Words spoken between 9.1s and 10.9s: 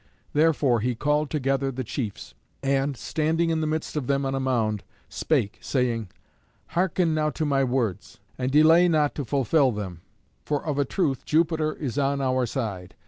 to fulfil them, for of a